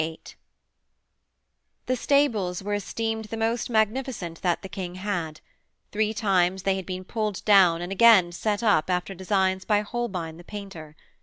[0.01, 0.19] VIII
[1.85, 5.41] The stables were esteemed the most magnificent that the King had:
[5.91, 10.37] three times they had been pulled down and again set up after designs by Holbein
[10.37, 10.95] the painter.